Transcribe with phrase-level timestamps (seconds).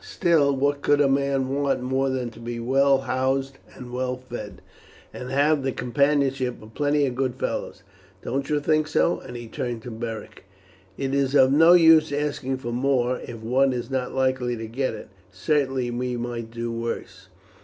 [0.03, 4.63] Still, what could a man want more than to be well housed, well fed,
[5.13, 7.83] and have the companionship of plenty of good fellows?
[8.23, 10.43] Don't you think so?" and he turned to Beric.
[10.97, 14.95] "It is of no use asking for more if one is not likely to get
[14.95, 17.27] it; certainly we might do worse."